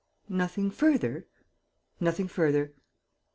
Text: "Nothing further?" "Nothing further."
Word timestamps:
"Nothing 0.29 0.71
further?" 0.71 1.27
"Nothing 1.99 2.27
further." 2.27 2.73